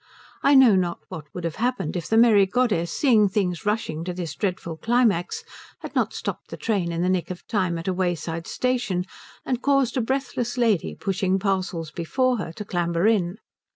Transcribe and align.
I 0.41 0.55
know 0.55 0.75
not 0.75 0.99
what 1.09 1.31
would 1.31 1.43
have 1.43 1.57
happened 1.57 1.95
if 1.95 2.07
the 2.07 2.17
merry 2.17 2.47
goddess, 2.47 2.91
seeing 2.91 3.29
things 3.29 3.67
rushing 3.67 4.03
to 4.05 4.13
this 4.13 4.33
dreadful 4.33 4.77
climax, 4.77 5.43
had 5.81 5.93
not 5.93 6.11
stopped 6.11 6.49
the 6.49 6.57
train 6.57 6.91
in 6.91 7.03
the 7.03 7.07
nick 7.09 7.29
of 7.29 7.45
time 7.45 7.77
at 7.77 7.87
a 7.87 7.93
wayside 7.93 8.47
station 8.47 9.05
and 9.45 9.61
caused 9.61 9.95
a 9.97 10.01
breathless 10.01 10.57
lady, 10.57 10.95
pushing 10.95 11.37
parcels 11.37 11.91
before 11.91 12.37
her, 12.39 12.51
to 12.51 12.65
clamber 12.65 13.05
in. 13.05 13.37